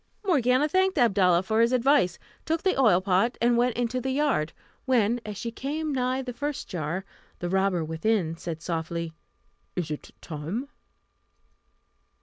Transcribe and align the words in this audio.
Morgiana 0.25 0.67
thanked 0.67 0.97
Abdalla 0.97 1.43
for 1.43 1.61
his 1.61 1.71
advice, 1.71 2.17
took 2.43 2.63
the 2.63 2.75
oil 2.75 3.01
pot, 3.01 3.37
and 3.39 3.55
went 3.55 3.77
into 3.77 4.01
the 4.01 4.09
yard; 4.09 4.51
when, 4.85 5.21
as 5.27 5.37
she 5.37 5.51
came 5.51 5.93
nigh 5.93 6.23
the 6.23 6.33
first 6.33 6.67
jar, 6.67 7.05
the 7.37 7.49
robber 7.49 7.85
within 7.85 8.35
said 8.35 8.63
softly, 8.63 9.13
"Is 9.75 9.91
it 9.91 10.09
time?" 10.19 10.69